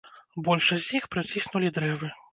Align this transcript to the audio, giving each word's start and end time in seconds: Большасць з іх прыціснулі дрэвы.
Большасць 0.47 0.87
з 0.87 0.97
іх 1.01 1.05
прыціснулі 1.17 1.73
дрэвы. 1.77 2.15